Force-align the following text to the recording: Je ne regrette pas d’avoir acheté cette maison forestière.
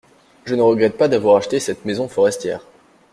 Je 0.45 0.55
ne 0.55 0.63
regrette 0.63 0.97
pas 0.97 1.07
d’avoir 1.07 1.35
acheté 1.35 1.59
cette 1.59 1.85
maison 1.85 2.07
forestière. 2.07 2.65